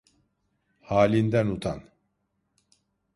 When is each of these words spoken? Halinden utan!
Halinden 0.81 1.47
utan! 1.49 1.83